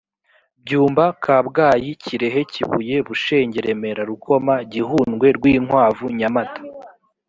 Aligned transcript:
byumba 0.63 1.05
kabgayi 1.23 1.89
kirehe 2.03 2.41
kibuye 2.51 2.95
bushenge 3.07 3.57
remera 3.65 4.01
rukoma 4.09 4.55
gihundwe 4.71 5.27
rwinkwavu 5.37 6.05
nyamata 6.19 6.61